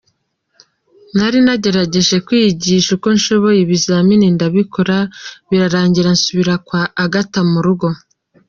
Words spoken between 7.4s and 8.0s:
mu rugo.